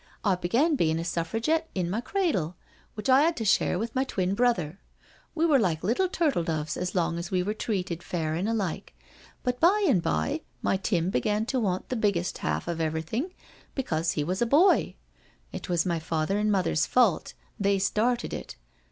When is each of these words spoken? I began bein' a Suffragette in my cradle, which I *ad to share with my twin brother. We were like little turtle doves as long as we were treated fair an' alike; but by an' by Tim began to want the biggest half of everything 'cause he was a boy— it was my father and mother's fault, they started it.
I 0.25 0.33
began 0.33 0.75
bein' 0.75 0.97
a 0.97 1.03
Suffragette 1.05 1.69
in 1.75 1.87
my 1.87 2.01
cradle, 2.01 2.55
which 2.95 3.07
I 3.07 3.27
*ad 3.27 3.37
to 3.37 3.45
share 3.45 3.77
with 3.77 3.93
my 3.93 4.03
twin 4.03 4.33
brother. 4.33 4.79
We 5.35 5.45
were 5.45 5.59
like 5.59 5.83
little 5.83 6.09
turtle 6.09 6.43
doves 6.43 6.75
as 6.75 6.95
long 6.95 7.19
as 7.19 7.29
we 7.29 7.43
were 7.43 7.53
treated 7.53 8.01
fair 8.01 8.33
an' 8.33 8.47
alike; 8.47 8.95
but 9.43 9.59
by 9.59 9.85
an' 9.87 9.99
by 9.99 10.39
Tim 10.81 11.11
began 11.11 11.45
to 11.45 11.59
want 11.59 11.89
the 11.89 11.95
biggest 11.95 12.39
half 12.39 12.67
of 12.67 12.81
everything 12.81 13.31
'cause 13.85 14.13
he 14.13 14.23
was 14.23 14.41
a 14.41 14.47
boy— 14.47 14.95
it 15.53 15.69
was 15.69 15.85
my 15.85 15.99
father 15.99 16.39
and 16.39 16.51
mother's 16.51 16.87
fault, 16.87 17.35
they 17.59 17.77
started 17.77 18.33
it. 18.33 18.55